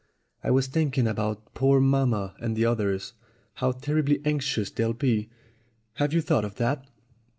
"I 0.43 0.49
was 0.49 0.65
thinking 0.65 1.05
about 1.05 1.53
poor 1.53 1.79
mamma 1.79 2.33
and 2.39 2.55
the 2.55 2.65
others. 2.65 3.13
How 3.53 3.71
terribly 3.71 4.19
anxious 4.25 4.71
they'll 4.71 4.93
be! 4.93 5.29
Have 5.97 6.11
you 6.11 6.21
thought 6.21 6.43
of 6.43 6.55
that?" 6.55 6.87